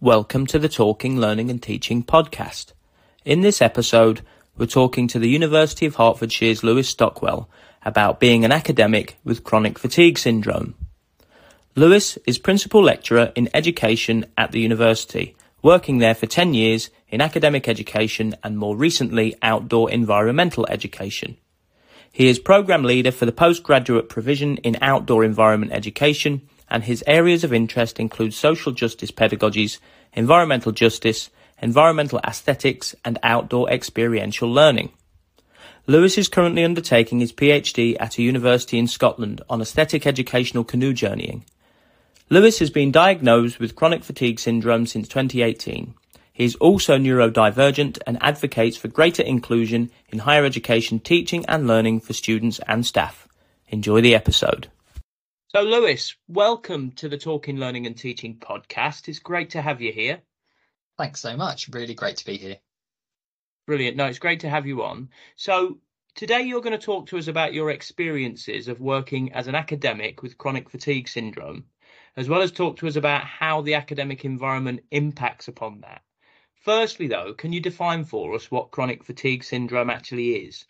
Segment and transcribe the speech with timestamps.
[0.00, 2.72] Welcome to the Talking, Learning and Teaching podcast.
[3.24, 4.20] In this episode,
[4.56, 7.48] we're talking to the University of Hertfordshire's Lewis Stockwell
[7.84, 10.76] about being an academic with chronic fatigue syndrome.
[11.74, 17.20] Lewis is Principal Lecturer in Education at the university, working there for 10 years in
[17.20, 21.36] academic education and more recently outdoor environmental education.
[22.12, 27.44] He is Programme Leader for the postgraduate provision in outdoor environment education and his areas
[27.44, 29.78] of interest include social justice pedagogies,
[30.12, 31.30] environmental justice,
[31.60, 34.90] environmental aesthetics, and outdoor experiential learning.
[35.86, 40.92] Lewis is currently undertaking his PhD at a university in Scotland on aesthetic educational canoe
[40.92, 41.44] journeying.
[42.28, 45.94] Lewis has been diagnosed with chronic fatigue syndrome since 2018.
[46.30, 52.00] He is also neurodivergent and advocates for greater inclusion in higher education teaching and learning
[52.00, 53.26] for students and staff.
[53.68, 54.68] Enjoy the episode.
[55.50, 59.08] So, Lewis, welcome to the Talking, Learning and Teaching podcast.
[59.08, 60.20] It's great to have you here.
[60.98, 61.70] Thanks so much.
[61.70, 62.58] Really great to be here.
[63.66, 63.96] Brilliant.
[63.96, 65.08] No, it's great to have you on.
[65.36, 65.78] So,
[66.14, 70.22] today you're going to talk to us about your experiences of working as an academic
[70.22, 71.64] with chronic fatigue syndrome,
[72.14, 76.02] as well as talk to us about how the academic environment impacts upon that.
[76.56, 80.66] Firstly, though, can you define for us what chronic fatigue syndrome actually is?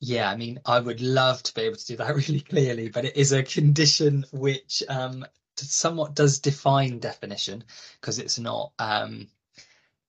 [0.00, 3.04] Yeah, I mean, I would love to be able to do that really clearly, but
[3.04, 5.24] it is a condition which um,
[5.56, 7.64] somewhat does define definition
[8.00, 9.28] because it's not um,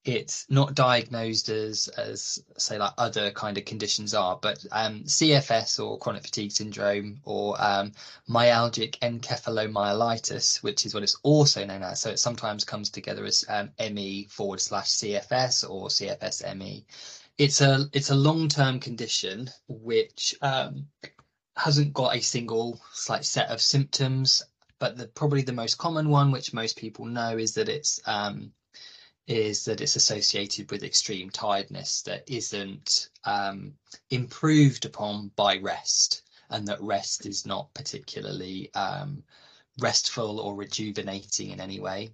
[0.06, 5.84] it's not diagnosed as as say like other kind of conditions are, but um, CFS
[5.84, 7.92] or chronic fatigue syndrome or um,
[8.30, 12.00] myalgic encephalomyelitis, which is what it's also known as.
[12.00, 16.86] So it sometimes comes together as um, ME forward slash CFS or CFS ME
[17.40, 20.88] it's a it's a long term condition which um,
[21.56, 24.44] hasn't got a single like set of symptoms,
[24.78, 28.52] but the probably the most common one, which most people know, is that it's um,
[29.26, 33.74] is that it's associated with extreme tiredness that isn't um,
[34.10, 39.24] improved upon by rest, and that rest is not particularly um,
[39.80, 42.10] restful or rejuvenating in any way.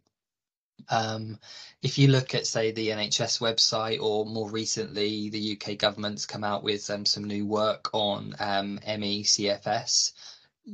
[0.89, 1.39] Um,
[1.81, 6.43] if you look at, say, the NHS website, or more recently, the UK government's come
[6.43, 10.13] out with um, some new work on um, ME/CFS.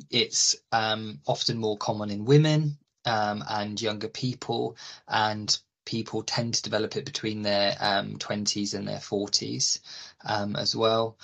[0.09, 6.61] It's um, often more common in women um, and younger people, and people tend to
[6.61, 9.79] develop it between their 20s um, and their 40s
[10.25, 11.17] as well.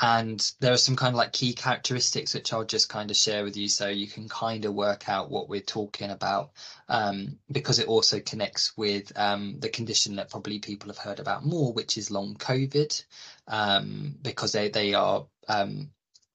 [0.00, 3.44] And there are some kind of like key characteristics which I'll just kind of share
[3.44, 6.50] with you so you can kind of work out what we're talking about
[6.88, 11.44] um, because it also connects with um, the condition that probably people have heard about
[11.44, 13.04] more which is long COVID
[13.46, 15.90] um, because they, they are um,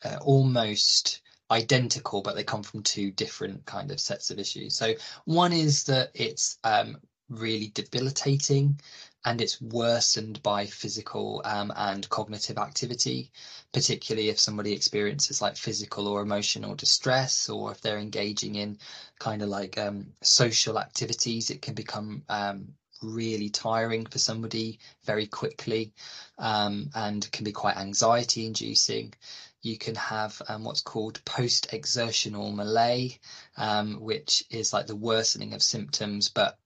[0.05, 1.19] uh, almost
[1.51, 4.77] identical but they come from two different kind of sets of issues.
[4.77, 4.93] So
[5.25, 6.97] one is that it's um,
[7.29, 8.79] really debilitating
[9.25, 13.31] and it's worsened by physical um, and cognitive activity,
[13.73, 18.77] particularly if somebody experiences like physical or emotional distress, or if they're engaging in
[19.19, 22.69] kind of like um, social activities, it can become um,
[23.01, 25.93] really tiring for somebody very quickly
[26.37, 29.13] um, and can be quite anxiety inducing.
[29.61, 33.19] You can have um, what's called post exertional malaise,
[33.57, 36.57] um, which is like the worsening of symptoms, but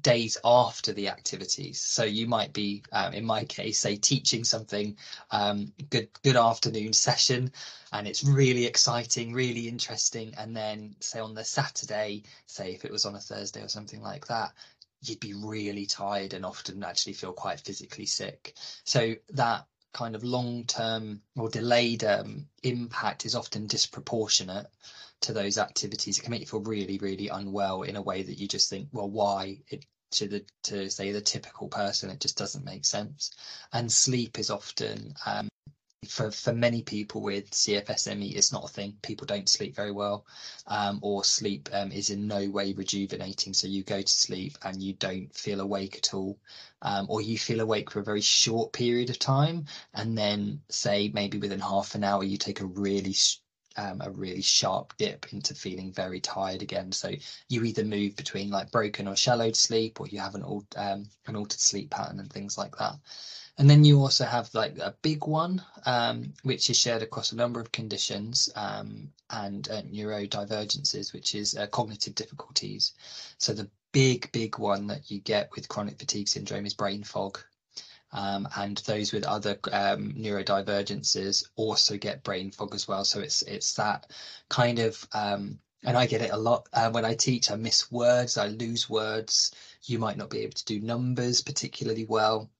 [0.00, 1.80] days after the activities.
[1.80, 4.96] So you might be, um, in my case, say teaching something,
[5.30, 7.52] um, good good afternoon session,
[7.92, 10.34] and it's really exciting, really interesting.
[10.38, 14.02] And then say on the Saturday, say if it was on a Thursday or something
[14.02, 14.52] like that,
[15.02, 18.54] you'd be really tired and often actually feel quite physically sick.
[18.84, 24.66] So that kind of long term or delayed um, impact is often disproportionate
[25.20, 26.18] to those activities.
[26.18, 28.88] It can make you feel really, really unwell in a way that you just think,
[28.92, 29.58] well, why?
[29.68, 33.30] It, to the to say the typical person, it just doesn't make sense.
[33.72, 35.48] And sleep is often um,
[36.08, 38.96] for for many people with CFSME, it's not a thing.
[39.02, 40.26] People don't sleep very well,
[40.66, 43.54] um, or sleep um, is in no way rejuvenating.
[43.54, 46.38] So you go to sleep and you don't feel awake at all,
[46.82, 51.10] um, or you feel awake for a very short period of time, and then say
[51.14, 53.14] maybe within half an hour you take a really
[53.76, 56.92] um, a really sharp dip into feeling very tired again.
[56.92, 57.10] So
[57.48, 60.44] you either move between like broken or shallowed sleep, or you have an
[60.76, 62.94] um, an altered sleep pattern and things like that.
[63.58, 67.36] And then you also have like a big one, um, which is shared across a
[67.36, 72.92] number of conditions um, and uh, neurodivergences, which is uh, cognitive difficulties.
[73.36, 77.38] So the big, big one that you get with chronic fatigue syndrome is brain fog.
[78.12, 83.04] Um, and those with other um, neurodivergences also get brain fog as well.
[83.04, 84.10] So it's it's that
[84.48, 87.50] kind of um, and I get it a lot uh, when I teach.
[87.50, 89.52] I miss words, I lose words.
[89.84, 92.50] you might not be able to do numbers particularly well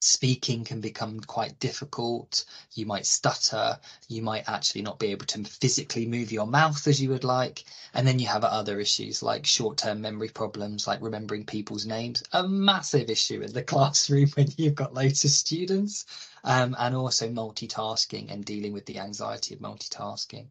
[0.00, 2.44] speaking can become quite difficult.
[2.74, 3.78] You might stutter.
[4.08, 7.64] You might actually not be able to physically move your mouth as you would like.
[7.94, 12.22] And then you have other issues like short term memory problems, like remembering people's names,
[12.32, 16.06] a massive issue in the classroom when you've got loads of students,
[16.44, 20.46] um, and also multitasking and dealing with the anxiety of multitasking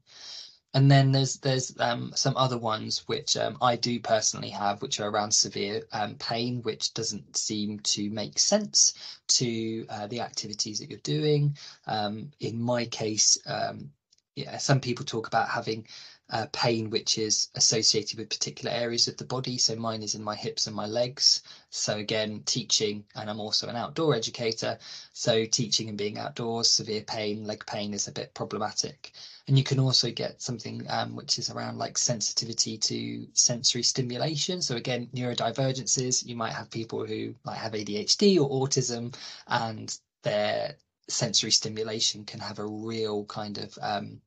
[0.74, 5.00] and then there's there's um, some other ones which um, I do personally have, which
[5.00, 8.94] are around severe um, pain, which doesn't seem to make sense
[9.30, 11.58] to uh, the activities that you're doing.
[11.88, 13.92] Um, in my case, um,
[14.36, 15.88] yeah, some people talk about having
[16.30, 19.58] uh, pain which is associated with particular areas of the body.
[19.58, 21.42] So mine is in my hips and my legs.
[21.70, 24.78] So again, teaching, and I'm also an outdoor educator.
[25.14, 29.14] So teaching and being outdoors, severe pain, leg pain is a bit problematic
[29.48, 34.62] and you can also get something um, which is around like sensitivity to sensory stimulation
[34.62, 39.16] so again neurodivergences you might have people who might have adhd or autism
[39.48, 40.76] and their
[41.08, 44.20] sensory stimulation can have a real kind of um,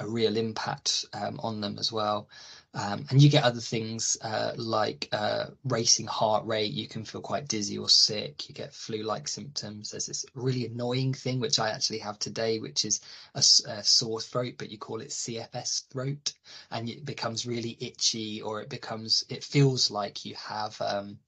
[0.00, 2.28] a real impact um, on them as well
[2.72, 6.72] um, and you get other things uh, like uh, racing heart rate.
[6.72, 8.48] You can feel quite dizzy or sick.
[8.48, 9.90] You get flu-like symptoms.
[9.90, 13.00] There's this really annoying thing which I actually have today, which is
[13.34, 16.32] a, a sore throat, but you call it CFS throat,
[16.70, 21.18] and it becomes really itchy, or it becomes it feels like you have um,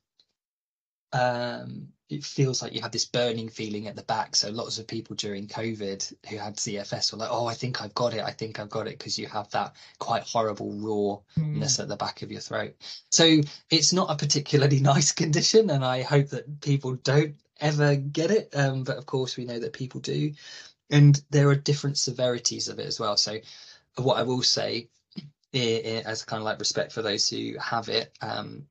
[1.12, 4.36] um, it feels like you have this burning feeling at the back.
[4.36, 7.94] So lots of people during COVID who had CFS were like, "Oh, I think I've
[7.94, 8.22] got it.
[8.22, 11.80] I think I've got it," because you have that quite horrible rawness mm.
[11.80, 12.74] at the back of your throat.
[13.10, 18.30] So it's not a particularly nice condition, and I hope that people don't ever get
[18.30, 18.50] it.
[18.54, 20.32] Um, but of course, we know that people do,
[20.90, 23.16] and there are different severities of it as well.
[23.16, 23.38] So
[23.96, 24.88] what I will say
[25.54, 28.66] as kind of like respect for those who have it um,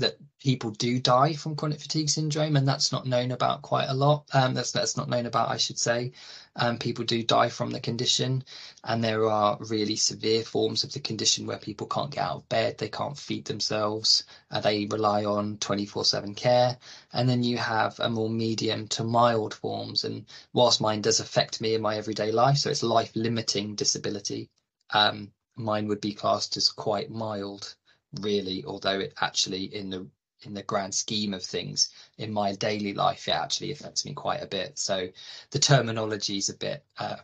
[0.00, 3.94] that people do die from chronic fatigue syndrome, and that's not known about quite a
[3.94, 4.24] lot.
[4.32, 6.12] Um, that's that's not known about, I should say.
[6.56, 8.44] Um, people do die from the condition,
[8.82, 12.48] and there are really severe forms of the condition where people can't get out of
[12.48, 16.78] bed, they can't feed themselves, uh, they rely on 24/7 care,
[17.12, 20.04] and then you have a more medium to mild forms.
[20.04, 24.50] And whilst mine does affect me in my everyday life, so it's life limiting disability,
[24.92, 27.76] um, mine would be classed as quite mild
[28.20, 30.06] really, although it actually in the
[30.42, 34.42] in the grand scheme of things in my daily life it actually affects me quite
[34.42, 34.78] a bit.
[34.78, 35.08] So
[35.50, 37.16] the terminology is a bit uh,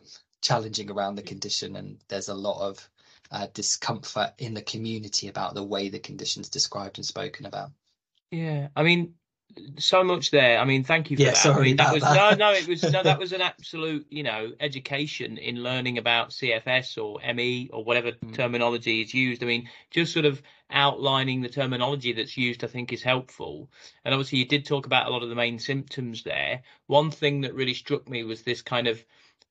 [0.43, 2.89] challenging around the condition and there's a lot of
[3.31, 7.71] uh, discomfort in the community about the way the condition's described and spoken about.
[8.31, 9.15] Yeah i mean
[9.79, 10.59] so much there.
[10.59, 11.37] I mean, thank you for yeah, that.
[11.37, 12.39] Sorry I mean, that was that.
[12.39, 16.31] no, no, it was no, that was an absolute, you know, education in learning about
[16.31, 18.35] CFS or ME or whatever mm.
[18.35, 19.43] terminology is used.
[19.43, 23.71] I mean, just sort of outlining the terminology that's used, I think, is helpful.
[24.05, 26.63] And obviously, you did talk about a lot of the main symptoms there.
[26.87, 29.05] One thing that really struck me was this kind of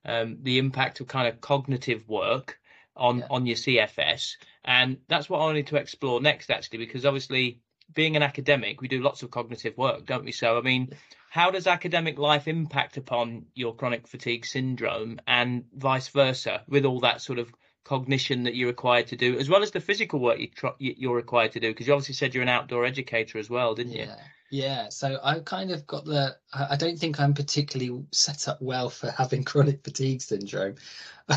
[0.05, 2.59] um, the impact of kind of cognitive work
[2.95, 3.27] on yeah.
[3.29, 7.59] on your CFS, and that's what I wanted to explore next, actually, because obviously
[7.93, 10.31] being an academic, we do lots of cognitive work, don't we?
[10.31, 10.89] So, I mean,
[11.29, 17.01] how does academic life impact upon your chronic fatigue syndrome and vice versa with all
[17.01, 17.51] that sort of
[17.85, 20.39] cognition that you're required to do, as well as the physical work
[20.79, 21.69] you are required to do?
[21.69, 24.07] Because you obviously said you're an outdoor educator as well, didn't you?
[24.51, 26.37] Yeah, so I kind of got the.
[26.53, 30.75] I don't think I'm particularly set up well for having chronic fatigue syndrome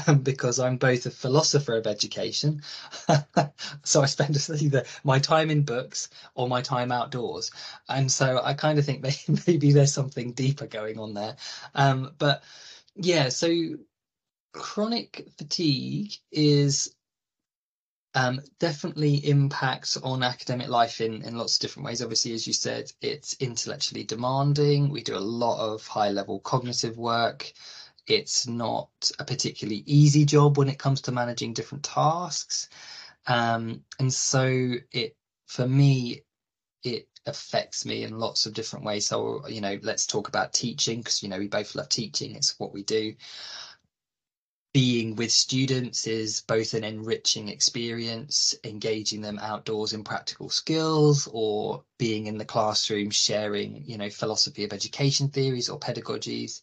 [0.07, 2.62] um, because I'm both a philosopher of education.
[3.83, 7.50] so I spend either my time in books or my time outdoors.
[7.88, 11.37] And so I kind of think maybe, maybe there's something deeper going on there.
[11.75, 12.43] Um, but
[12.95, 13.49] yeah, so
[14.52, 16.95] chronic fatigue is
[18.14, 22.02] um, definitely impacts on academic life in, in lots of different ways.
[22.02, 24.90] Obviously, as you said, it's intellectually demanding.
[24.90, 27.52] We do a lot of high level cognitive work.
[28.07, 28.88] It's not
[29.19, 32.69] a particularly easy job when it comes to managing different tasks.
[33.26, 35.14] Um, and so it,
[35.47, 36.23] for me,
[36.83, 39.07] it affects me in lots of different ways.
[39.07, 42.35] So, you know, let's talk about teaching because, you know, we both love teaching.
[42.35, 43.14] It's what we do
[44.73, 51.85] being with students is both an enriching experience, engaging them outdoors in practical skills, or
[51.99, 56.61] being in the classroom sharing, you know, philosophy of education theories or pedagogies.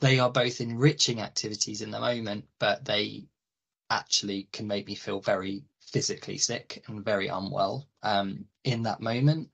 [0.00, 3.28] They are both enriching activities in the moment, but they
[3.90, 9.50] actually can make me feel very physically sick and very unwell um, in that moment.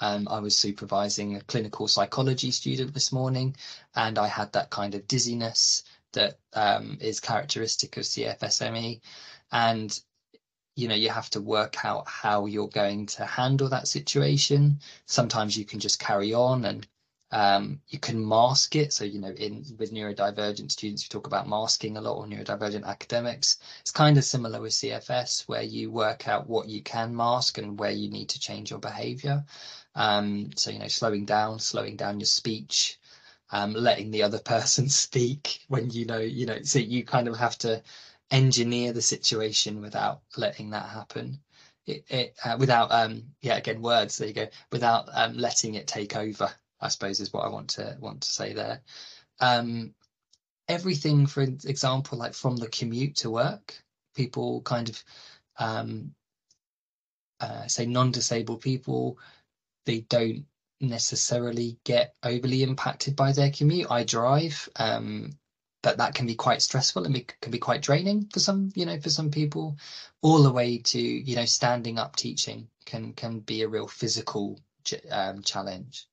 [0.00, 3.56] Um, I was supervising a clinical psychology student this morning,
[3.94, 9.00] and I had that kind of dizziness that um, is characteristic of CFSME.
[9.50, 9.98] And
[10.74, 14.80] you know you have to work out how you're going to handle that situation.
[15.06, 16.86] Sometimes you can just carry on and
[17.30, 18.92] um, you can mask it.
[18.92, 22.86] So you know in with neurodivergent students we talk about masking a lot or neurodivergent
[22.86, 23.58] academics.
[23.80, 27.78] It's kind of similar with cfs where you work out what you can mask and
[27.78, 29.44] where you need to change your behavior.
[29.94, 32.98] Um, so you know slowing down slowing down your speech
[33.52, 37.36] um, letting the other person speak when you know you know so you kind of
[37.36, 37.82] have to
[38.30, 41.40] engineer the situation without letting that happen.
[41.86, 45.88] It, it uh, without um yeah again words there you go without um letting it
[45.88, 46.48] take over
[46.80, 48.82] I suppose is what I want to want to say there.
[49.40, 49.94] Um,
[50.68, 53.74] everything, for example, like from the commute to work,
[54.14, 55.04] people kind of
[55.58, 56.14] um,
[57.40, 59.18] uh, say non-disabled people,
[59.86, 60.44] they don't
[60.82, 63.90] necessarily get overly impacted by their commute.
[63.90, 65.32] I drive, um,
[65.82, 68.98] but that can be quite stressful and can be quite draining for some you know
[69.00, 69.76] for some people
[70.22, 74.58] all the way to you know standing up teaching can can be a real physical
[75.10, 76.06] um, challenge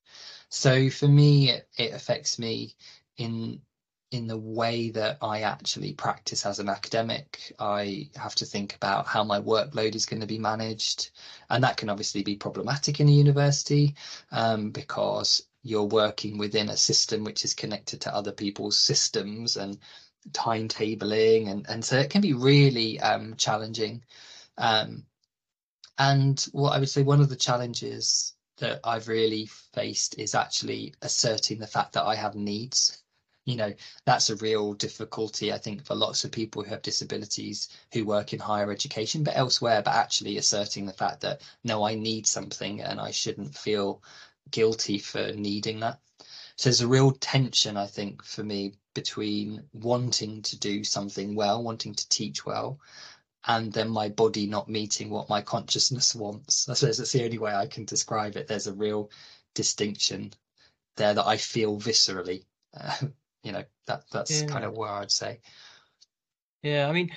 [0.49, 2.75] so for me it, it affects me
[3.17, 3.61] in
[4.11, 7.53] in the way that I actually practice as an academic.
[7.59, 11.11] I have to think about how my workload is going to be managed.
[11.49, 13.95] And that can obviously be problematic in a university
[14.31, 19.77] um, because you're working within a system which is connected to other people's systems and
[20.31, 24.03] timetabling and, and so it can be really um, challenging
[24.57, 25.03] um,
[25.97, 30.93] and what i would say one of the challenges that i've really faced is actually
[31.01, 33.01] asserting the fact that i have needs
[33.49, 33.73] you know
[34.05, 38.33] that's a real difficulty i think for lots of people who have disabilities who work
[38.33, 42.81] in higher education but elsewhere but actually asserting the fact that no i need something
[42.81, 44.01] and i shouldn't feel
[44.51, 45.99] guilty for needing that.
[46.55, 51.63] So there's a real tension, I think, for me between wanting to do something well,
[51.63, 52.79] wanting to teach well,
[53.45, 56.67] and then my body not meeting what my consciousness wants.
[56.67, 58.47] I suppose that's the only way I can describe it.
[58.47, 59.09] There's a real
[59.53, 60.33] distinction
[60.97, 62.43] there that I feel viscerally.
[62.73, 63.07] Uh,
[63.43, 64.47] you know, that that's yeah.
[64.47, 65.39] kind of where I'd say.
[66.61, 67.11] Yeah, I mean,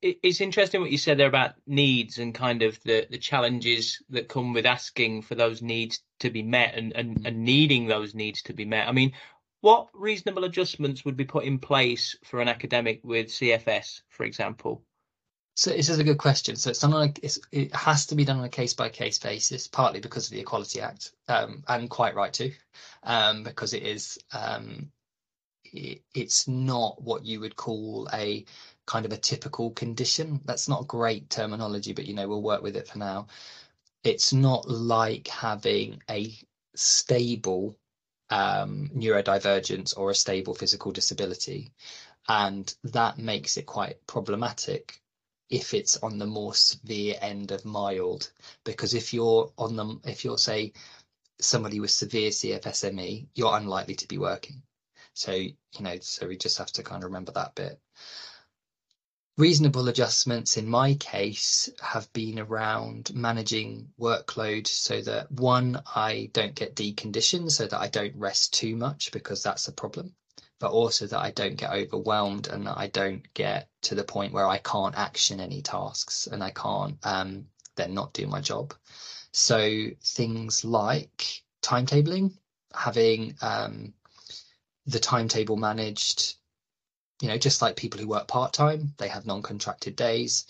[0.00, 4.28] it's interesting what you said there about needs and kind of the, the challenges that
[4.28, 8.42] come with asking for those needs to be met and, and, and needing those needs
[8.42, 8.88] to be met.
[8.88, 9.12] I mean,
[9.60, 14.84] what reasonable adjustments would be put in place for an academic with CFS, for example?
[15.56, 16.54] So this is a good question.
[16.54, 18.90] So it's done on a, it's, it has to be done on a case by
[18.90, 22.52] case basis, partly because of the Equality Act, um, and quite right too,
[23.02, 24.92] um, because it is um,
[25.72, 28.44] it, it's not what you would call a
[28.86, 30.40] kind of a typical condition.
[30.44, 33.26] That's not great terminology, but you know, we'll work with it for now.
[34.04, 36.34] It's not like having a
[36.74, 37.76] stable
[38.30, 41.72] um, neurodivergence or a stable physical disability.
[42.28, 45.00] And that makes it quite problematic
[45.50, 48.30] if it's on the more severe end of mild.
[48.64, 50.72] Because if you're on the, if you're, say,
[51.40, 54.62] somebody with severe CFSME, you're unlikely to be working.
[55.18, 57.80] So, you know, so we just have to kind of remember that bit.
[59.36, 66.54] Reasonable adjustments in my case have been around managing workload so that one, I don't
[66.54, 70.14] get deconditioned, so that I don't rest too much because that's a problem,
[70.60, 74.32] but also that I don't get overwhelmed and that I don't get to the point
[74.32, 78.72] where I can't action any tasks and I can't um, then not do my job.
[79.32, 82.38] So things like timetabling,
[82.72, 83.94] having um,
[84.88, 86.34] the timetable managed
[87.20, 90.46] you know, just like people who work part time, they have non contracted days.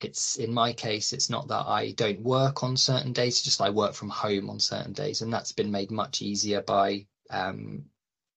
[0.00, 3.70] It's in my case, it's not that I don't work on certain days, just I
[3.70, 5.22] work from home on certain days.
[5.22, 7.84] And that's been made much easier by um,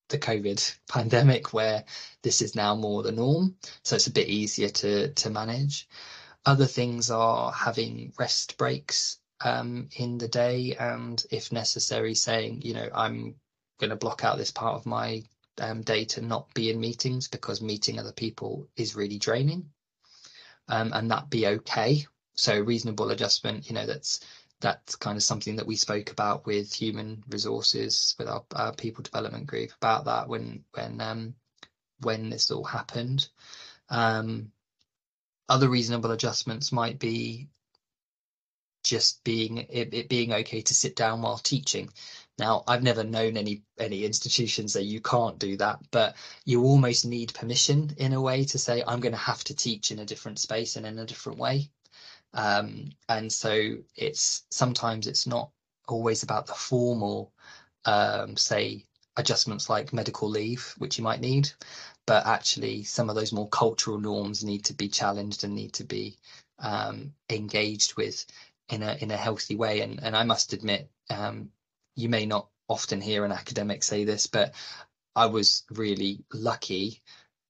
[0.10, 1.84] the COVID pandemic, where
[2.24, 3.56] this is now more the norm.
[3.84, 5.88] So it's a bit easier to, to manage.
[6.46, 12.74] Other things are having rest breaks um, in the day, and if necessary, saying, you
[12.74, 13.36] know, I'm
[13.80, 15.24] going to block out this part of my
[15.62, 19.70] um, day to not be in meetings because meeting other people is really draining,
[20.68, 22.06] um, and that be okay.
[22.34, 24.22] So reasonable adjustment, you know, that's
[24.60, 29.04] that's kind of something that we spoke about with human resources with our, our people
[29.04, 31.36] development group about that when when um,
[32.02, 33.28] when this all happened.
[33.90, 34.52] Um,
[35.50, 37.50] other reasonable adjustments might be
[38.84, 41.90] just being it, it, being okay to sit down while teaching
[42.40, 47.06] now, I've never known any any institutions that you can't do that, but you almost
[47.06, 50.06] need permission in a way to say I'm going to have to teach in a
[50.06, 51.70] different space and in a different way.
[52.34, 55.52] Um, and so it's sometimes it's not
[55.88, 57.34] always about the formal,
[57.86, 58.86] um, say
[59.18, 61.52] adjustments like medical leave, which you might need,
[62.06, 65.84] but actually some of those more cultural norms need to be challenged and need to
[65.84, 66.18] be
[66.60, 68.26] um, engaged with
[68.70, 69.82] in a in a healthy way.
[69.82, 71.52] And and I must admit, um,
[71.96, 74.54] you may not often hear an academic say this, but
[75.16, 77.02] I was really lucky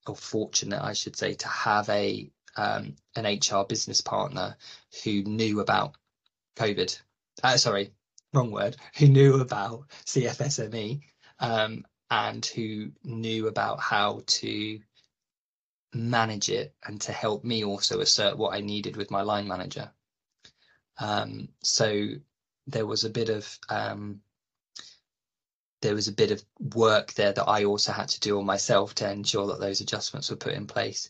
[0.07, 4.57] or fortunate, I should say, to have a um, an HR business partner
[5.03, 5.95] who knew about
[6.57, 6.99] COVID.
[7.43, 7.91] Uh, sorry,
[8.33, 8.75] wrong word.
[8.97, 11.01] Who knew about CFSME
[11.39, 14.79] um, and who knew about how to
[15.93, 19.91] manage it and to help me also assert what I needed with my line manager.
[20.99, 22.07] Um, so
[22.67, 24.21] there was a bit of um,
[25.81, 26.43] there was a bit of
[26.75, 30.29] work there that I also had to do on myself to ensure that those adjustments
[30.29, 31.09] were put in place.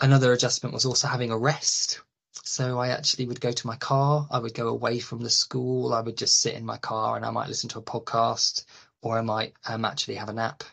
[0.00, 2.00] Another adjustment was also having a rest.
[2.42, 5.94] So I actually would go to my car, I would go away from the school,
[5.94, 8.64] I would just sit in my car and I might listen to a podcast
[9.02, 10.64] or I might um, actually have a nap.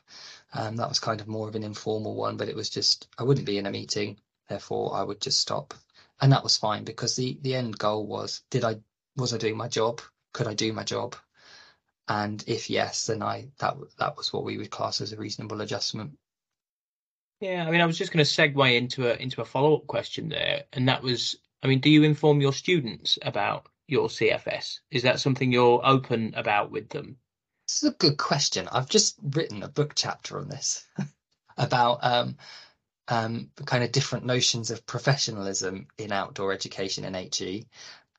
[0.53, 3.23] Um, that was kind of more of an informal one, but it was just, I
[3.23, 4.17] wouldn't be in a meeting,
[4.49, 5.73] therefore I would just stop.
[6.19, 8.77] And that was fine because the, the end goal was, did I,
[9.15, 10.01] was I doing my job?
[10.33, 11.15] Could I do my job?
[12.11, 15.61] And if yes, then I that that was what we would class as a reasonable
[15.61, 16.17] adjustment.
[17.39, 19.87] Yeah, I mean, I was just going to segue into a into a follow up
[19.87, 24.81] question there, and that was, I mean, do you inform your students about your CFS?
[24.91, 27.15] Is that something you're open about with them?
[27.65, 28.67] This is a good question.
[28.69, 30.85] I've just written a book chapter on this
[31.57, 32.35] about um,
[33.07, 37.67] um, kind of different notions of professionalism in outdoor education in HE.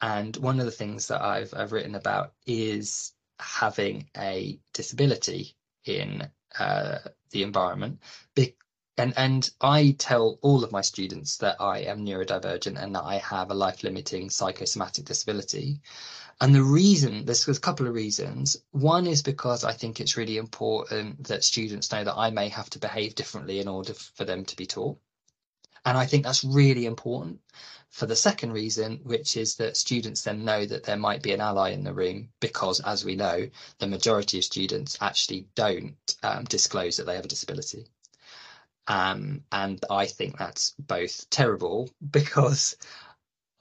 [0.01, 6.31] And one of the things that I've I've written about is having a disability in
[6.59, 6.99] uh,
[7.31, 8.01] the environment.
[8.35, 8.57] Be-
[8.99, 13.19] and and I tell all of my students that I am neurodivergent and that I
[13.19, 15.81] have a life limiting psychosomatic disability.
[16.41, 18.57] And the reason, there's a couple of reasons.
[18.73, 22.69] One is because I think it's really important that students know that I may have
[22.71, 24.99] to behave differently in order for them to be taught.
[25.85, 27.41] And I think that's really important
[27.93, 31.43] for the second reason, which is that students then know that there might be an
[31.43, 36.45] ally in the room because, as we know, the majority of students actually don't um,
[36.45, 37.87] disclose that they have a disability.
[38.89, 42.77] Um, and I think that's both terrible because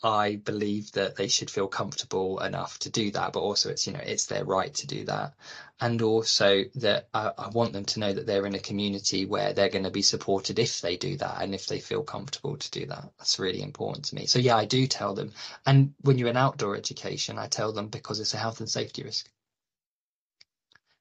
[0.04, 3.94] I believe that they should feel comfortable enough to do that, but also it's you
[3.94, 5.36] know it's their right to do that,
[5.80, 9.54] and also that I, I want them to know that they're in a community where
[9.54, 12.72] they're going to be supported if they do that and if they feel comfortable to
[12.72, 13.12] do that.
[13.20, 14.26] That's really important to me.
[14.26, 15.34] So yeah, I do tell them,
[15.66, 19.04] and when you're in outdoor education, I tell them because it's a health and safety
[19.04, 19.30] risk.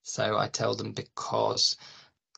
[0.03, 1.77] So I tell them because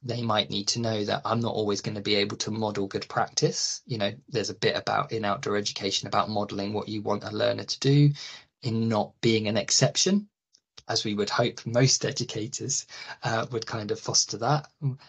[0.02, 2.86] they might need to know that I'm not always going to be able to model
[2.86, 3.82] good practice.
[3.86, 7.30] You know, there's a bit about in outdoor education about modeling what you want a
[7.30, 8.12] learner to do
[8.62, 10.28] in not being an exception,
[10.88, 12.86] as we would hope most educators
[13.22, 14.68] uh, would kind of foster that.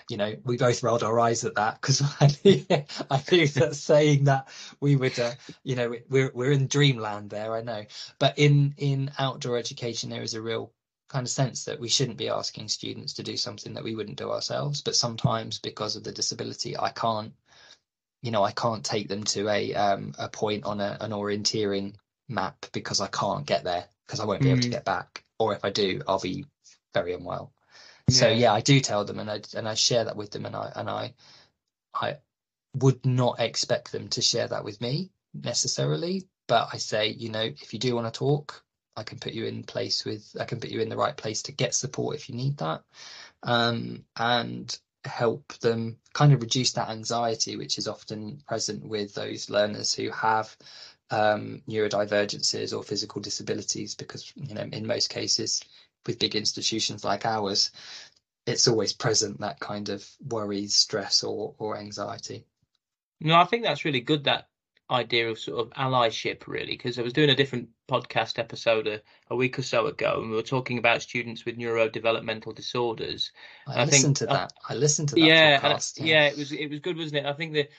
[0.10, 4.48] You know, we both rolled our eyes at that because I, think that saying that
[4.80, 5.32] we would, uh,
[5.64, 7.56] you know, we're we're in dreamland there.
[7.56, 7.86] I know,
[8.20, 10.72] but in in outdoor education there is a real
[11.14, 14.18] kind of sense that we shouldn't be asking students to do something that we wouldn't
[14.18, 14.82] do ourselves.
[14.82, 17.34] But sometimes because of the disability, I can't,
[18.24, 21.94] you know, I can't take them to a um, a point on a, an orienteering
[22.28, 24.54] map because I can't get there because I won't be mm.
[24.54, 24.72] able to mm.
[24.72, 25.24] get back.
[25.38, 26.46] Or if I do, I'll be
[26.96, 27.54] very unwell.
[28.08, 28.16] Yeah.
[28.16, 30.56] So yeah, I do tell them and I and I share that with them and
[30.56, 31.14] I and I
[31.94, 32.18] I
[32.76, 37.44] would not expect them to share that with me necessarily, but I say, you know,
[37.44, 38.64] if you do want to talk,
[38.96, 41.44] I can put you in place with, I can put you in the right place
[41.44, 42.84] to get support if you need that.
[43.42, 49.50] Um, and help them kind of reduce that anxiety, which is often present with those
[49.50, 50.56] learners who have
[51.10, 55.62] um, neurodivergences or physical disabilities, because, you know, in most cases,
[56.06, 57.72] with big institutions like ours,
[58.46, 62.46] it's always present that kind of worry, stress, or, or anxiety.
[63.20, 64.48] No, I think that's really good that
[64.90, 69.02] idea of sort of allyship really because I was doing a different podcast episode a,
[69.30, 73.32] a, week or so ago and we were talking about students with neurodevelopmental disorders.
[73.68, 74.54] I, I listened think, to that.
[74.68, 76.00] I, I listened to that yeah, podcast.
[76.00, 76.06] Yeah.
[76.06, 77.26] yeah, it was it was good, wasn't it?
[77.26, 77.70] I think that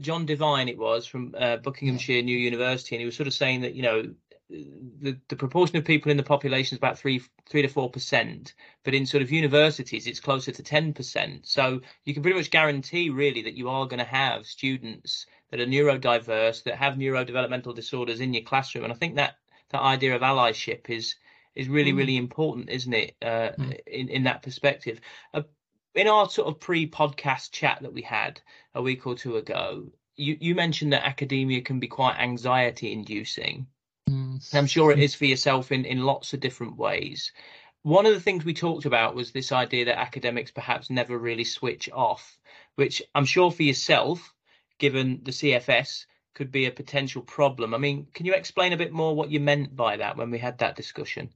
[0.00, 2.22] John Devine it was from uh, Buckinghamshire yeah.
[2.22, 4.14] New University and he was sort of saying that you know
[4.48, 8.54] the, the proportion of people in the population is about three three to four percent,
[8.84, 11.46] but in sort of universities it's closer to ten percent.
[11.46, 15.60] So you can pretty much guarantee really that you are going to have students that
[15.60, 19.36] are neurodiverse that have neurodevelopmental disorders in your classroom, and I think that
[19.70, 21.16] that idea of allyship is
[21.54, 21.98] is really mm.
[21.98, 23.16] really important, isn't it?
[23.22, 23.78] Uh, mm.
[23.86, 25.00] In in that perspective.
[25.32, 25.42] Uh,
[25.94, 28.38] in our sort of pre-podcast chat that we had
[28.74, 33.66] a week or two ago, you, you mentioned that academia can be quite anxiety inducing.
[34.08, 34.54] Mm.
[34.54, 37.32] I'm sure it is for yourself in, in lots of different ways.
[37.82, 41.44] One of the things we talked about was this idea that academics perhaps never really
[41.44, 42.38] switch off,
[42.74, 44.34] which I'm sure for yourself,
[44.78, 47.74] given the CFS, could be a potential problem.
[47.74, 50.38] I mean, can you explain a bit more what you meant by that when we
[50.38, 51.30] had that discussion?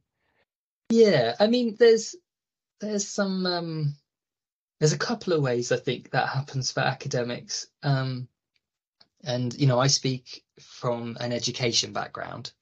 [0.91, 2.15] Yeah, I mean, there's
[2.81, 3.95] there's some um,
[4.79, 7.67] there's a couple of ways I think that happens for academics.
[7.83, 8.29] Um,
[9.25, 12.53] and you know, I speak from an education background,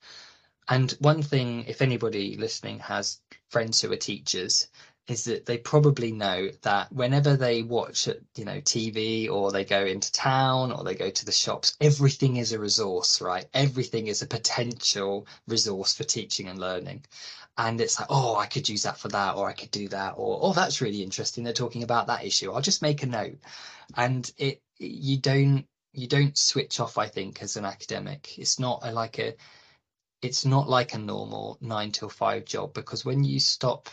[0.68, 4.68] and one thing, if anybody listening has friends who are teachers,
[5.08, 9.84] is that they probably know that whenever they watch, you know, TV or they go
[9.84, 13.46] into town or they go to the shops, everything is a resource, right?
[13.54, 17.04] Everything is a potential resource for teaching and learning.
[17.56, 20.14] And it's like, oh, I could use that for that, or I could do that,
[20.16, 21.42] or oh, that's really interesting.
[21.42, 22.52] They're talking about that issue.
[22.52, 23.38] I'll just make a note.
[23.96, 26.98] And it, you don't, you don't switch off.
[26.98, 29.34] I think as an academic, it's not a, like a,
[30.20, 33.88] it's not like a normal nine till five job because when you stop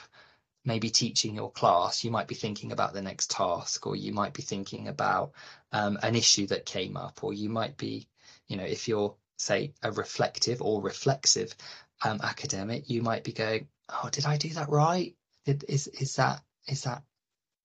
[0.65, 4.33] maybe teaching your class, you might be thinking about the next task, or you might
[4.33, 5.31] be thinking about
[5.71, 8.07] um, an issue that came up, or you might be,
[8.47, 11.55] you know, if you're, say, a reflective or reflexive
[12.03, 15.15] um, academic, you might be going, "Oh, did I do that right?
[15.45, 17.03] Did, is is that is that,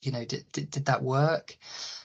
[0.03, 1.57] you know, did, did did that work?"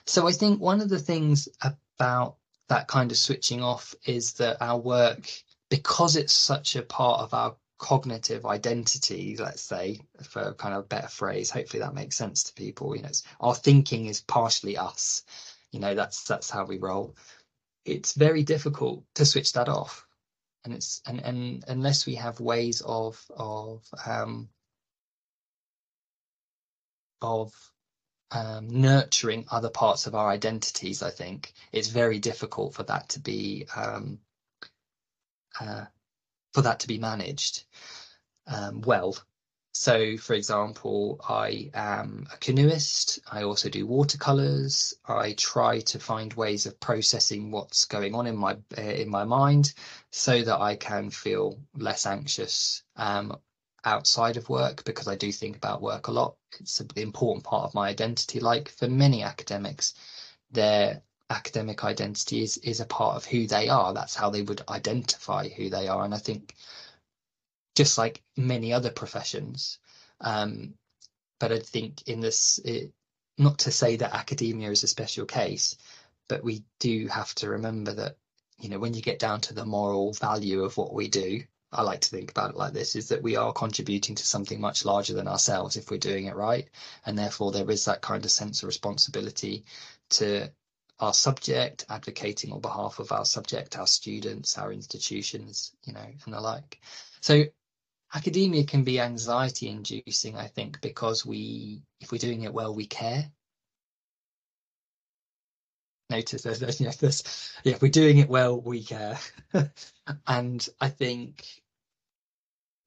[0.06, 2.36] So I think one of the things about
[2.68, 5.30] that kind of switching off is that our work,
[5.68, 10.88] because it's such a part of our cognitive identity, let's say, for kind of a
[10.88, 11.50] better phrase.
[11.50, 12.96] Hopefully that makes sense to people.
[12.96, 13.10] You know,
[13.40, 15.22] our thinking is partially us.
[15.72, 17.16] You know, that's that's how we roll.
[17.84, 20.06] It's very difficult to switch that off,
[20.64, 24.48] and it's and and unless we have ways of of um,
[27.20, 27.52] of
[28.30, 33.20] um, nurturing other parts of our identities, I think it's very difficult for that to
[33.20, 34.18] be um,
[35.60, 35.84] uh,
[36.56, 37.64] for that to be managed
[38.46, 39.14] um, well.
[39.72, 43.18] So, for example, I am a canoeist.
[43.30, 44.94] I also do watercolors.
[45.06, 49.24] I try to find ways of processing what's going on in my uh, in my
[49.24, 49.74] mind,
[50.12, 53.36] so that I can feel less anxious um,
[53.84, 56.36] outside of work because I do think about work a lot.
[56.58, 58.40] It's an important part of my identity.
[58.40, 59.92] Like for many academics,
[60.50, 63.92] their academic identity is is a part of who they are.
[63.92, 66.04] That's how they would identify who they are.
[66.04, 66.54] And I think
[67.74, 69.78] just like many other professions,
[70.20, 70.74] um,
[71.38, 72.92] but I think in this, it,
[73.38, 75.76] not to say that academia is a special case,
[76.28, 78.16] but we do have to remember that
[78.58, 81.42] you know when you get down to the moral value of what we do.
[81.72, 84.60] I like to think about it like this is that we are contributing to something
[84.60, 86.68] much larger than ourselves if we're doing it right.
[87.04, 89.64] And therefore, there is that kind of sense of responsibility
[90.10, 90.50] to
[90.98, 96.34] our subject, advocating on behalf of our subject, our students, our institutions, you know, and
[96.34, 96.80] the like.
[97.20, 97.44] So
[98.14, 102.86] academia can be anxiety inducing, I think, because we, if we're doing it well, we
[102.86, 103.30] care.
[106.08, 106.80] Notice there's, there's,
[107.64, 109.18] yeah, if we're doing it well, we care.
[110.26, 111.44] and I think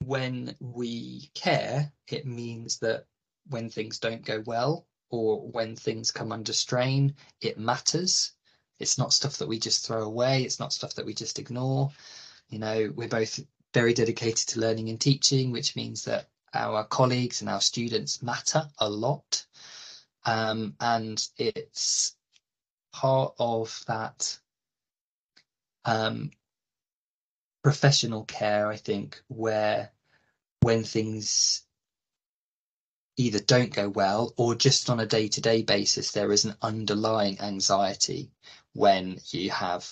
[0.06, 3.06] when we care, it means that
[3.50, 8.32] when things don't go well, or when things come under strain, it matters.
[8.80, 10.43] It's not stuff that we just throw away.
[10.43, 11.91] It's not stuff that we just ignore.
[12.50, 13.39] You know, we're both
[13.74, 18.67] very dedicated to learning and teaching, which means that our colleagues and our students matter
[18.80, 19.45] a lot.
[20.26, 22.15] Um, and it's
[22.91, 24.38] part of that
[25.86, 26.32] um,
[27.63, 29.91] professional care, I think, where
[30.62, 31.63] when things
[33.19, 36.55] either don't go well or just on a day to day basis, there is an
[36.62, 38.32] underlying anxiety
[38.73, 39.86] when you have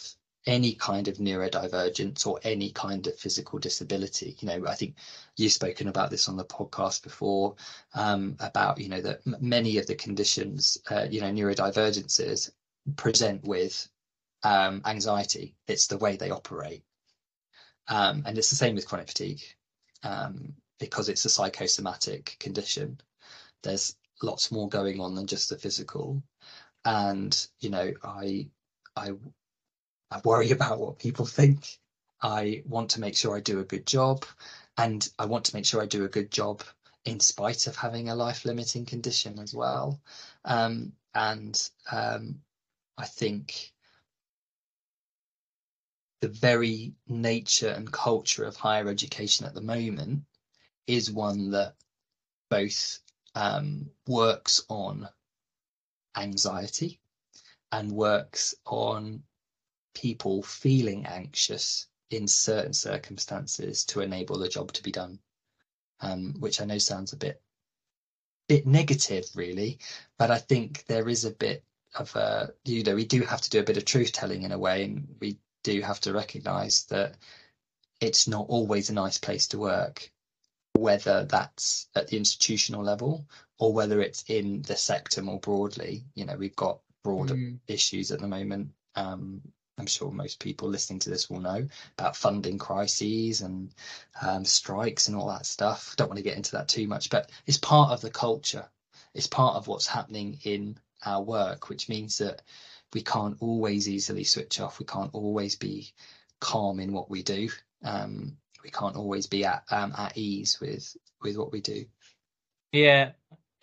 [0.46, 4.38] any kind of neurodivergence or any kind of physical disability.
[4.40, 4.96] You know, I think
[5.36, 7.58] you've spoken about this on the podcast before
[7.94, 12.52] um, about, you know, that many of the conditions, uh, you know, neurodivergences
[12.96, 13.90] present with
[14.44, 15.54] um, anxiety.
[15.68, 16.84] It's the way they operate.
[17.90, 19.42] Um, and it's the same with chronic fatigue
[20.04, 23.02] um, because it's a psychosomatic condition
[23.63, 26.24] there's lots more going on than just the physical.
[26.86, 28.48] And you know i
[28.96, 29.12] i
[30.12, 31.80] i worry about what people think.
[32.22, 34.26] I want to make sure i do a good job
[34.78, 36.63] and i want to make sure i do a good job
[37.06, 40.02] in spite of having a life limiting condition as well.
[40.46, 42.41] Um, and um,
[42.98, 43.74] i think
[46.22, 50.24] the very nature and culture of higher education at the moment
[50.88, 51.76] is one that
[52.50, 53.00] both
[53.38, 55.08] um, works on
[56.15, 57.00] anxiety
[57.71, 59.21] and works on
[59.93, 65.19] people feeling anxious in certain circumstances to enable the job to be done.
[66.00, 67.41] Um, which I know sounds a bit
[68.47, 69.80] bit negative, really,
[70.17, 71.63] but I think there is a bit
[71.95, 74.52] of a you know we do have to do a bit of truth telling in
[74.52, 77.15] a way, and we do have to recognise that
[78.00, 80.12] it's not always a nice place to work,
[80.78, 83.26] whether that's at the institutional level
[83.60, 86.04] or whether it's in the sector more broadly.
[86.16, 87.60] You know, we've got broader mm.
[87.68, 88.72] issues at the moment.
[88.96, 89.42] Um,
[89.78, 93.74] I'm sure most people listening to this will know about funding crises and
[94.22, 95.96] um, strikes and all that stuff.
[95.96, 98.68] Don't want to get into that too much, but it's part of the culture.
[99.13, 102.42] It's part of what's happening in our work, which means that
[102.94, 104.80] we can't always easily switch off.
[104.80, 105.92] We can't always be
[106.40, 107.50] calm in what we do.
[107.84, 108.38] Um,
[108.68, 111.86] we can't always be at um, at ease with with what we do.
[112.74, 113.12] Yeah,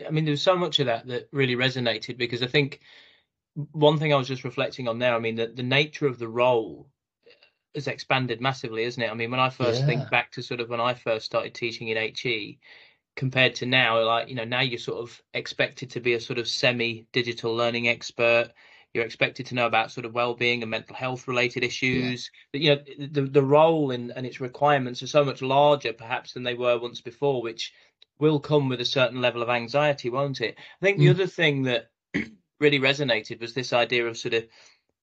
[0.05, 2.81] I mean, there's so much of that that really resonated because I think
[3.73, 5.15] one thing I was just reflecting on there.
[5.15, 6.89] I mean, that the nature of the role
[7.75, 9.11] has expanded massively, isn't it?
[9.11, 9.87] I mean, when I first yeah.
[9.87, 12.59] think back to sort of when I first started teaching in HE,
[13.15, 16.39] compared to now, like you know, now you're sort of expected to be a sort
[16.39, 18.53] of semi-digital learning expert
[18.95, 22.77] you're expected to know about sort of well-being and mental health related issues yeah.
[22.97, 26.45] you know the the role in, and its requirements are so much larger perhaps than
[26.45, 27.73] they were once before which
[28.19, 31.11] will come with a certain level of anxiety won't it i think the mm.
[31.11, 31.91] other thing that
[32.61, 34.45] really resonated was this idea of sort of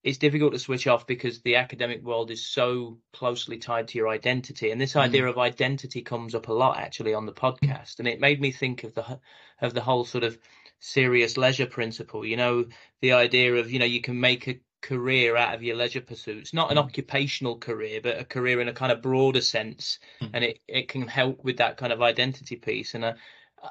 [0.03, 4.09] it's difficult to switch off because the academic world is so closely tied to your
[4.09, 5.01] identity and this mm.
[5.01, 8.51] idea of identity comes up a lot actually on the podcast and it made me
[8.51, 9.19] think of the
[9.61, 10.37] of the whole sort of
[10.81, 12.25] serious leisure principle.
[12.25, 12.65] You know,
[12.99, 16.53] the idea of, you know, you can make a career out of your leisure pursuits,
[16.53, 16.83] not an mm.
[16.83, 19.99] occupational career, but a career in a kind of broader sense.
[20.21, 20.29] Mm.
[20.33, 22.95] And it, it can help with that kind of identity piece.
[22.95, 23.13] And uh,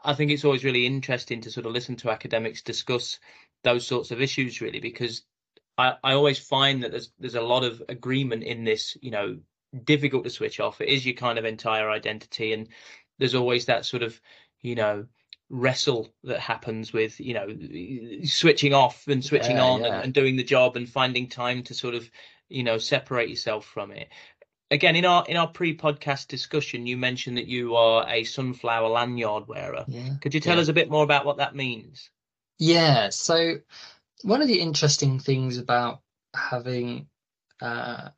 [0.05, 3.19] I think it's always really interesting to sort of listen to academics discuss
[3.65, 5.23] those sorts of issues, really, because
[5.77, 9.39] I, I always find that there's there's a lot of agreement in this, you know,
[9.85, 10.81] difficult to switch off.
[10.81, 12.53] It is your kind of entire identity.
[12.53, 12.69] And
[13.19, 14.21] there's always that sort of,
[14.63, 15.07] you know,
[15.51, 17.49] wrestle that happens with you know
[18.25, 19.87] switching off and switching yeah, on yeah.
[19.87, 22.09] And, and, doing the job and finding time to sort of
[22.49, 24.09] you know separate yourself from it.
[24.71, 29.49] Again in our in our pre-podcast discussion you mentioned that you are a sunflower lanyard
[29.49, 29.85] wearer.
[29.89, 32.11] Yeah, could you tell us a bit more about what that means?
[32.59, 33.57] Yeah so
[34.23, 36.01] one of the interesting things about
[36.35, 37.09] having
[37.61, 38.11] uh,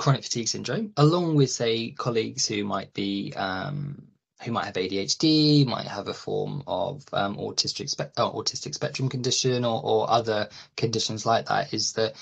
[0.00, 4.09] chronic fatigue syndrome along with say colleagues who might be um,
[4.42, 9.08] who might have ADHD, might have a form of um, autistic, spe- uh, autistic spectrum
[9.08, 12.14] condition or, or other conditions like that, is that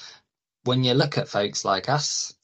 [0.64, 2.35] when you look at folks like us,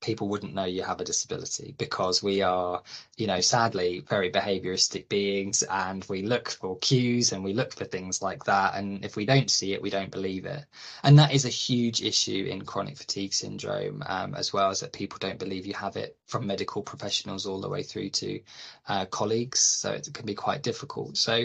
[0.00, 2.82] people wouldn't know you have a disability because we are,
[3.16, 7.84] you know, sadly very behavioristic beings and we look for cues and we look for
[7.84, 8.74] things like that.
[8.74, 10.64] And if we don't see it, we don't believe it.
[11.02, 14.92] And that is a huge issue in chronic fatigue syndrome, um, as well as that
[14.92, 18.40] people don't believe you have it from medical professionals all the way through to
[18.88, 19.60] uh, colleagues.
[19.60, 21.16] So it can be quite difficult.
[21.16, 21.44] So,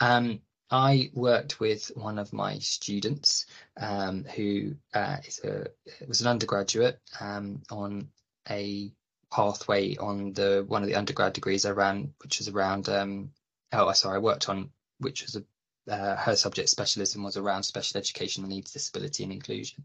[0.00, 5.66] um, I worked with one of my students um, who uh, is a,
[6.06, 8.08] was an undergraduate um, on
[8.48, 8.92] a
[9.32, 12.88] pathway on the one of the undergrad degrees I ran, which was around.
[12.88, 13.32] Um,
[13.72, 15.44] oh, sorry, I worked on which was a
[15.90, 19.84] uh, her subject specialism was around special educational needs, disability, and inclusion,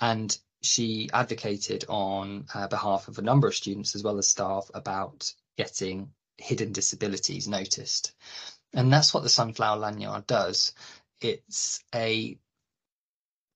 [0.00, 4.70] and she advocated on uh, behalf of a number of students as well as staff
[4.74, 8.12] about getting hidden disabilities noticed.
[8.74, 10.74] And that's what the sunflower lanyard does.
[11.20, 12.36] It's a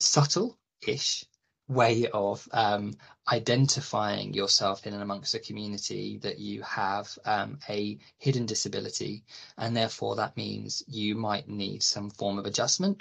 [0.01, 1.25] subtle-ish
[1.69, 2.95] way of um,
[3.31, 9.25] identifying yourself in and amongst a community that you have um, a hidden disability,
[9.59, 12.99] and therefore that means you might need some form of adjustment,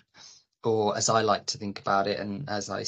[0.64, 2.84] or as I like to think about it, and as I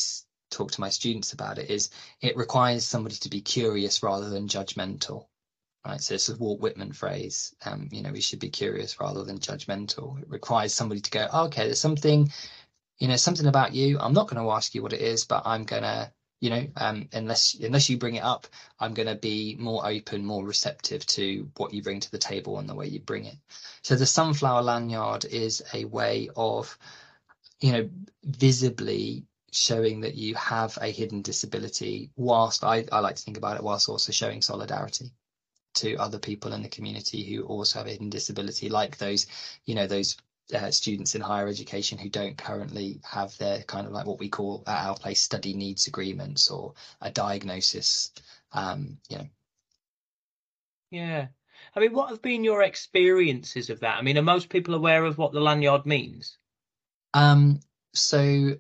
[0.52, 4.48] talk to my students about it, is it requires somebody to be curious rather than
[4.48, 5.28] judgmental
[5.86, 6.02] right?
[6.02, 7.56] So it's a Walt Whitman phrase.
[7.66, 10.22] Um, you know, we should be curious rather than judgmental.
[10.22, 12.32] It requires somebody to go, oh, okay, there's something,
[13.00, 14.00] you know, something about you.
[14.00, 16.12] I'm not going to ask you what it is, but I'm gonna,
[16.42, 18.48] you know, um, unless unless you bring it up,
[18.80, 22.60] I'm going to be more open, more receptive to what you bring to the table
[22.60, 23.36] and the way you bring it.
[23.84, 26.78] So the sunflower lanyard is a way of,
[27.62, 27.90] you know,
[28.24, 33.58] visibly showing that you have a hidden disability whilst I, I like to think about
[33.58, 35.12] it whilst also showing solidarity
[35.80, 39.28] to other people in the community who also have a hidden disability, like those,
[39.66, 40.18] you know, those
[40.54, 44.30] uh, students in higher education who don't currently have their kind of like what we
[44.30, 48.12] call at our place study needs agreements or a diagnosis.
[48.52, 49.28] Um, you know.
[50.92, 51.28] Yeah.
[51.76, 53.98] I mean, what have been your experiences of that?
[53.98, 56.38] I mean, are most people aware of what the lanyard means?
[57.14, 57.60] Um,
[57.94, 58.56] so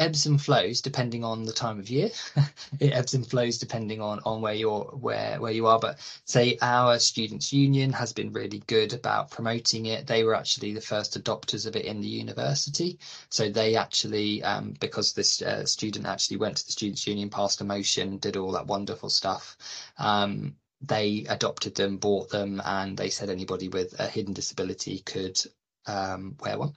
[0.00, 2.10] ebbs and flows depending on the time of year.
[2.80, 5.78] it ebbs and flows depending on on where you're where where you are.
[5.78, 10.06] But say our students' union has been really good about promoting it.
[10.06, 12.98] They were actually the first adopters of it in the university.
[13.28, 17.60] So they actually, um, because this uh, student actually went to the students' union, passed
[17.60, 19.56] a motion, did all that wonderful stuff.
[19.98, 25.38] Um, they adopted them, bought them, and they said anybody with a hidden disability could
[25.86, 26.74] um, wear one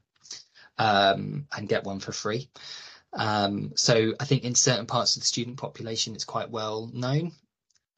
[0.78, 2.50] um, and get one for free.
[3.16, 7.32] Um, so I think in certain parts of the student population, it's quite well known.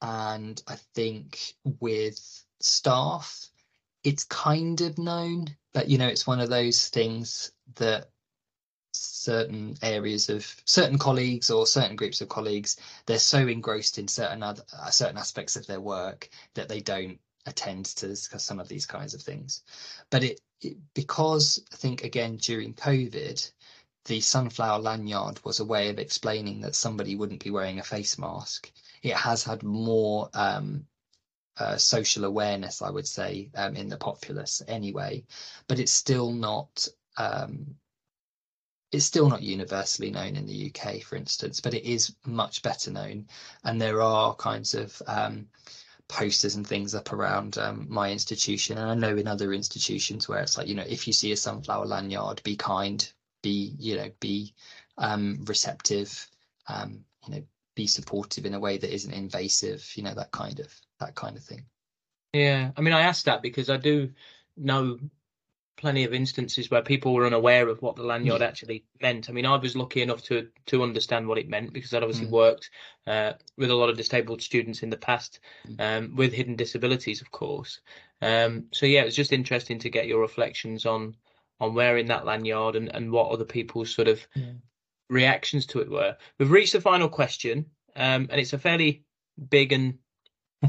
[0.02, 3.50] And I think with staff,
[4.04, 8.10] it's kind of known, but you know, it's one of those things that
[8.94, 14.44] certain areas of certain colleagues or certain groups of colleagues, they're so engrossed in certain
[14.44, 18.86] other uh, certain aspects of their work that they don't attend to some of these
[18.86, 19.64] kinds of things.
[20.10, 23.52] But it, it because I think again during COVID,
[24.06, 28.18] the sunflower lanyard was a way of explaining that somebody wouldn't be wearing a face
[28.20, 28.72] mask.
[29.02, 30.86] It has had more um,
[31.58, 35.26] uh, social awareness, I would say, um, in the populace anyway,
[35.68, 36.88] but it's still not.
[37.18, 37.76] Um,
[38.92, 42.92] it's still not universally known in the UK, for instance, but it is much better
[42.92, 43.28] known,
[43.64, 45.48] and there are kinds of um,
[46.08, 50.40] posters and things up around um, my institution, and I know in other institutions where
[50.40, 53.12] it's like, you know, if you see a sunflower lanyard, be kind,
[53.46, 54.56] be you know be
[54.98, 56.28] um, receptive
[56.68, 57.44] um, you know
[57.76, 61.38] be supportive in a way that isn't invasive you know that kind of that kind
[61.38, 61.64] of thing
[62.34, 64.10] yeah i mean i asked that because i do
[64.58, 64.98] know
[65.78, 68.48] plenty of instances where people were unaware of what the lanyard yeah.
[68.48, 69.30] actually meant.
[69.30, 72.28] I mean, I was lucky enough to to understand what it meant because I'd obviously
[72.28, 72.32] mm.
[72.32, 72.70] worked
[73.06, 75.76] uh, with a lot of disabled students in the past, mm.
[75.80, 77.82] um, with hidden disabilities, of course.
[78.22, 81.16] Um, so yeah, it was just interesting to get your reflections on
[81.60, 84.54] on wearing that lanyard and, and what other people's sort of yeah.
[85.10, 86.18] reactions to it were.
[86.38, 87.66] We've reached the final question,
[87.96, 89.04] um, and it's a fairly
[89.50, 89.98] big and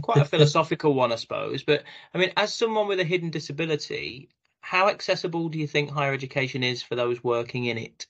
[0.02, 1.62] quite a philosophical one, I suppose.
[1.62, 4.28] But I mean, as someone with a hidden disability,
[4.60, 8.06] how accessible do you think higher education is for those working in it?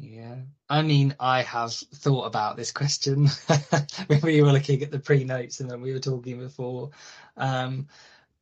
[0.00, 0.36] Yeah,
[0.68, 3.28] I mean, I have thought about this question
[4.06, 6.90] when we were looking at the pre notes and then we were talking before.
[7.36, 7.86] Um,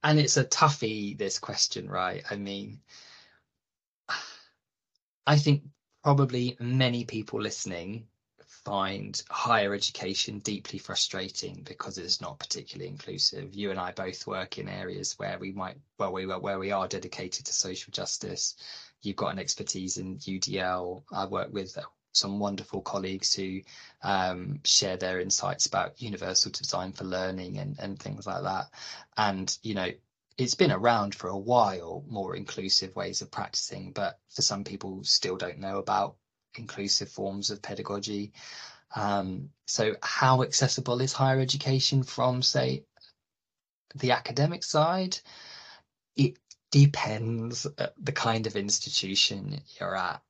[0.03, 2.23] and it's a toughie, this question, right?
[2.31, 2.81] I mean,
[5.31, 5.62] I think
[6.03, 8.09] probably many people listening
[8.64, 13.55] find higher education deeply frustrating because it's not particularly inclusive.
[13.55, 16.88] You and I both work in areas where we might, well, we where we are
[16.88, 18.57] dedicated to social justice.
[19.03, 21.05] You've got an expertise in UDL.
[21.12, 21.79] I work with
[22.11, 23.61] some wonderful colleagues who
[24.03, 28.66] um, share their insights about universal design for learning and, and things like that.
[29.16, 29.93] And, you know,
[30.38, 35.05] it's been around for a while, more inclusive ways of practicing, but for some people
[35.05, 36.16] still don't know about
[36.57, 38.33] inclusive forms of pedagogy.
[38.95, 42.85] Um, so how accessible is higher education from, say,
[43.95, 45.19] the academic side?
[46.16, 46.38] It
[46.71, 47.66] depends
[47.99, 50.23] the kind of institution you're at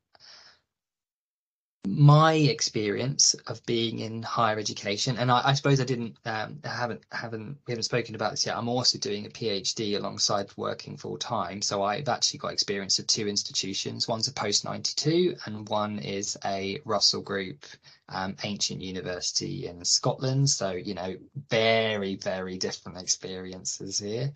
[1.87, 7.03] my experience of being in higher education, and I, I suppose I didn't, um, haven't,
[7.11, 8.57] haven't, we haven't spoken about this yet.
[8.57, 13.07] I'm also doing a PhD alongside working full time, so I've actually got experience of
[13.07, 14.07] two institutions.
[14.07, 17.65] One's a post 92, and one is a Russell Group
[18.11, 20.51] um, ancient university in Scotland.
[20.51, 21.17] So you know,
[21.49, 24.33] very, very different experiences here,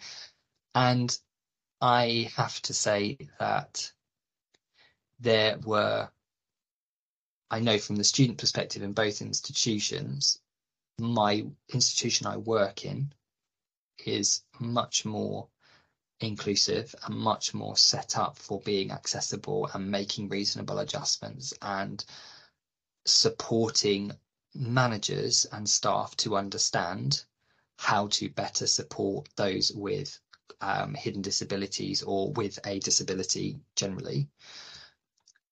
[0.74, 1.16] and
[1.82, 3.92] I have to say that
[5.20, 6.08] there were
[7.54, 10.40] I know from the student perspective in both institutions,
[10.98, 13.12] my institution I work in
[14.04, 15.46] is much more
[16.18, 22.04] inclusive and much more set up for being accessible and making reasonable adjustments and
[23.06, 24.10] supporting
[24.56, 27.24] managers and staff to understand
[27.78, 30.18] how to better support those with
[30.60, 34.28] um, hidden disabilities or with a disability generally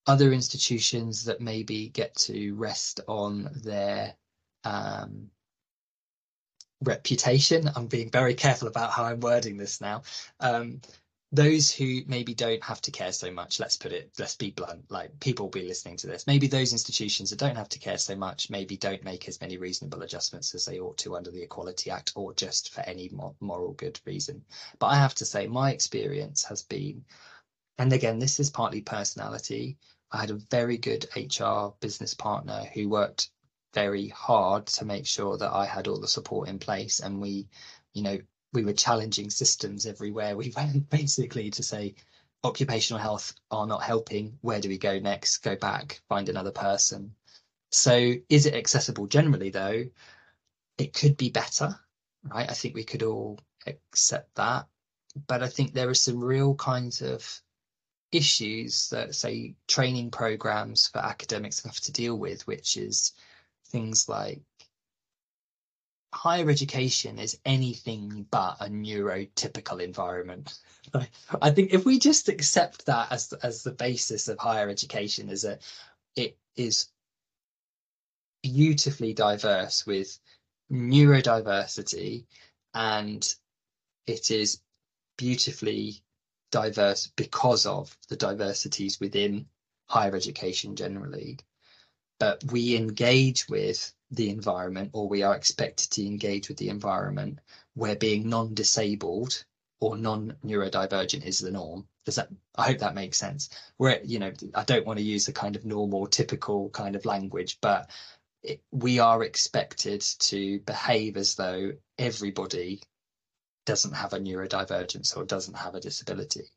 [0.06, 4.14] other institutions that maybe get to rest on their
[4.64, 5.30] um,
[6.82, 7.70] reputation.
[7.74, 10.02] I'm being very careful about how I'm wording this now.
[10.40, 10.80] Um,
[11.34, 14.84] those who maybe don't have to care so much, let's put it, let's be blunt,
[14.90, 16.26] like people will be listening to this.
[16.26, 19.56] Maybe those institutions that don't have to care so much, maybe don't make as many
[19.56, 23.72] reasonable adjustments as they ought to under the Equality Act or just for any moral
[23.72, 24.44] good reason.
[24.78, 27.02] But I have to say, my experience has been,
[27.78, 29.78] and again, this is partly personality,
[30.12, 33.30] I had a very good HR business partner who worked
[33.72, 37.00] very hard to make sure that I had all the support in place.
[37.00, 37.48] And we,
[37.94, 38.18] you know,
[38.52, 41.94] we were challenging systems everywhere we went basically to say,
[42.44, 44.38] occupational health are not helping.
[44.42, 45.38] Where do we go next?
[45.38, 47.14] Go back, find another person.
[47.70, 49.84] So, is it accessible generally, though?
[50.76, 51.78] It could be better,
[52.24, 52.50] right?
[52.50, 54.66] I think we could all accept that.
[55.26, 57.40] But I think there are some real kinds of
[58.12, 63.12] issues that, say, training programs for academics have to deal with, which is
[63.66, 64.42] things like
[66.14, 70.58] higher education is anything but a neurotypical environment.
[71.42, 75.42] I think if we just accept that as as the basis of higher education, is
[75.42, 75.62] that
[76.14, 76.88] it is
[78.42, 80.18] beautifully diverse with
[80.70, 82.26] neurodiversity
[82.74, 83.34] and
[84.06, 84.60] it is
[85.16, 86.02] beautifully
[86.52, 89.46] diverse because of the diversities within
[89.86, 91.38] higher education generally.
[92.20, 97.40] But we engage with the environment or we are expected to engage with the environment
[97.74, 99.44] where being non-disabled
[99.80, 103.48] or non-neurodivergent is the norm does that i hope that makes sense
[103.78, 107.06] where you know i don't want to use the kind of normal typical kind of
[107.06, 107.90] language but
[108.42, 112.82] it, we are expected to behave as though everybody
[113.64, 116.50] doesn't have a neurodivergence or doesn't have a disability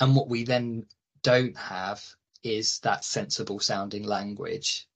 [0.00, 0.86] and what we then
[1.22, 2.04] don't have
[2.42, 4.88] is that sensible sounding language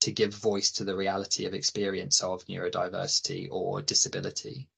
[0.00, 4.68] to give voice to the reality of experience of neurodiversity or disability.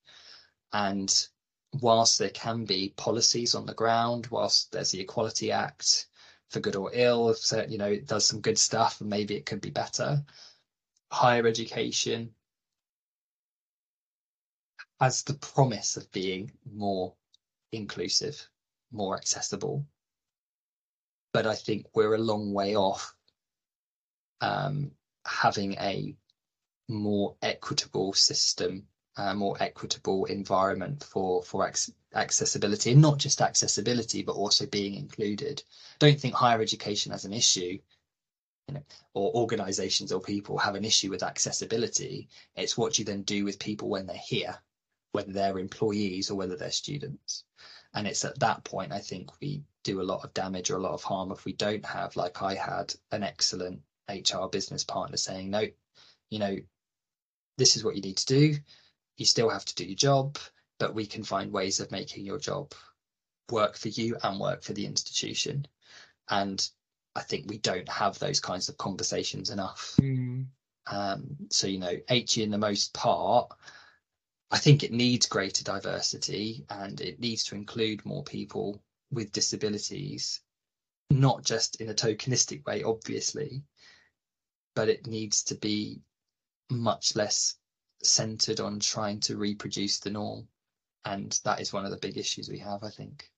[0.73, 1.11] And
[1.81, 6.07] whilst there can be policies on the ground, whilst there's the Equality Act,
[6.51, 9.47] for good or ill, so, you know, it does some good stuff and maybe it
[9.47, 10.23] could be better.
[11.11, 12.35] Higher education
[15.01, 17.15] has the promise of being more
[17.73, 18.49] inclusive,
[18.93, 19.85] more accessible.
[21.33, 23.15] But I think we're a long way off
[24.41, 24.93] um,
[25.27, 26.15] having a
[26.89, 28.87] more equitable system,
[29.17, 31.71] a more equitable environment for for
[32.15, 35.63] accessibility, and not just accessibility, but also being included.
[35.99, 37.79] Don't think higher education as an issue,
[38.69, 38.85] you know,
[39.15, 42.29] or organisations or people have an issue with accessibility.
[42.55, 44.57] It's what you then do with people when they're here,
[45.15, 47.45] whether they're employees or whether they're students.
[47.95, 50.83] And it's at that point I think we do a lot of damage or a
[50.83, 55.17] lot of harm if we don't have, like I had, an excellent HR business partner
[55.17, 55.63] saying, no,
[56.31, 56.57] you know,
[57.59, 58.57] this is what you need to do.
[59.17, 60.37] You still have to do your job,
[60.81, 62.73] but we can find ways of making your job
[63.53, 65.65] work for you and work for the institution.
[66.29, 66.69] And
[67.15, 69.95] I think we don't have those kinds of conversations enough.
[70.01, 70.47] Mm.
[70.89, 73.53] Um, so, you know, HE in the most part,
[74.51, 80.41] I think it needs greater diversity and it needs to include more people with disabilities,
[81.11, 83.63] not just in a tokenistic way, obviously,
[84.75, 86.03] but it needs to be
[86.71, 87.57] much less
[88.03, 90.49] centered on trying to reproduce the norm.
[91.05, 93.31] And that is one of the big issues we have i think.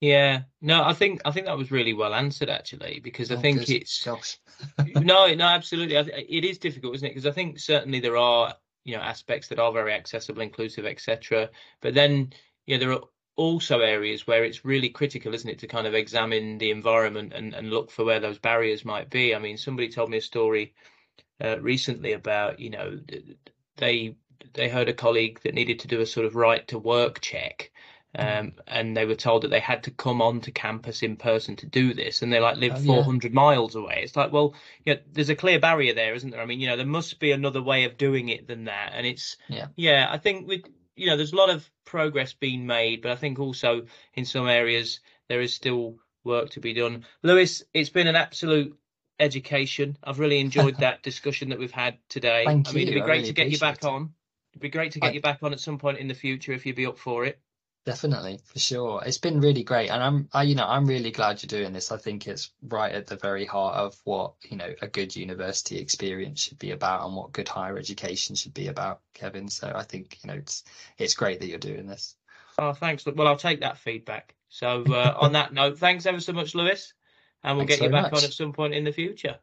[0.00, 0.42] Yeah.
[0.60, 3.60] No i think i think that was really well answered actually because i oh, think
[3.60, 3.70] good.
[3.70, 4.06] it's
[4.94, 5.96] no no absolutely.
[5.96, 7.10] It is difficult isn't it?
[7.10, 8.54] Because i think certainly there are
[8.86, 12.32] you know aspects that are very accessible inclusive etc but then
[12.66, 13.02] you know there are
[13.36, 17.54] also areas where it's really critical, isn't it, to kind of examine the environment and,
[17.54, 19.34] and look for where those barriers might be.
[19.34, 20.74] I mean, somebody told me a story
[21.42, 22.98] uh, recently about, you know,
[23.76, 24.16] they
[24.54, 27.72] they heard a colleague that needed to do a sort of right to work check.
[28.18, 31.66] Um, and they were told that they had to come onto campus in person to
[31.66, 33.34] do this, and they like live oh, 400 yeah.
[33.34, 34.00] miles away.
[34.02, 34.54] It's like, well,
[34.84, 36.40] yeah, there's a clear barrier there, isn't there?
[36.40, 38.92] I mean, you know, there must be another way of doing it than that.
[38.94, 40.62] And it's, yeah, yeah I think with
[40.96, 44.48] you know, there's a lot of progress being made, but I think also in some
[44.48, 47.04] areas there is still work to be done.
[47.22, 48.76] Lewis, it's been an absolute
[49.20, 49.96] education.
[50.02, 52.44] I've really enjoyed that discussion that we've had today.
[52.46, 53.84] Thank I mean, it'd be great really to get you back it.
[53.84, 54.14] on.
[54.52, 55.12] It'd be great to get I...
[55.12, 57.38] you back on at some point in the future if you'd be up for it.
[57.86, 59.00] Definitely, for sure.
[59.06, 61.92] It's been really great, and I'm, I, you know, I'm really glad you're doing this.
[61.92, 65.78] I think it's right at the very heart of what you know a good university
[65.78, 69.48] experience should be about, and what good higher education should be about, Kevin.
[69.48, 70.64] So I think you know it's
[70.98, 72.16] it's great that you're doing this.
[72.58, 73.06] Oh, thanks.
[73.06, 74.34] Well, I'll take that feedback.
[74.48, 76.92] So uh, on that note, thanks ever so much, Lewis,
[77.44, 78.20] and we'll thanks get you back much.
[78.20, 79.36] on at some point in the future.